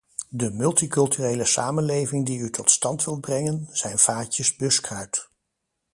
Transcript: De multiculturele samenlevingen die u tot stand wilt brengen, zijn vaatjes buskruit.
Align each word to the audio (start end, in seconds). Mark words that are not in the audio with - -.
De 0.29 0.51
multiculturele 0.53 1.45
samenlevingen 1.45 2.23
die 2.25 2.39
u 2.39 2.49
tot 2.49 2.71
stand 2.71 3.03
wilt 3.03 3.21
brengen, 3.21 3.67
zijn 3.71 3.97
vaatjes 3.97 4.55
buskruit. 4.55 5.29